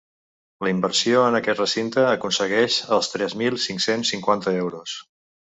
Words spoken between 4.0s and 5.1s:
cinquanta euros.